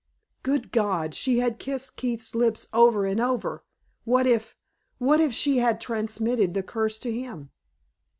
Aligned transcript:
Good 0.41 0.71
God! 0.71 1.13
she 1.13 1.37
had 1.37 1.59
kissed 1.59 1.95
Keith's 1.95 2.33
lips 2.33 2.67
over 2.73 3.05
and 3.05 3.19
over. 3.21 3.63
What 4.03 4.25
if 4.25 4.57
what 4.97 5.21
if 5.21 5.31
she 5.31 5.59
had 5.59 5.79
transmitted 5.79 6.55
the 6.55 6.63
curse 6.63 6.97
to 6.97 7.11
him? 7.11 7.51